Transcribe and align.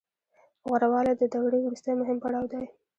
غوره 0.67 0.87
والی 0.93 1.13
د 1.17 1.23
دورې 1.33 1.59
وروستی 1.61 1.93
مهم 2.01 2.17
پړاو 2.23 2.45
دی 2.51 2.63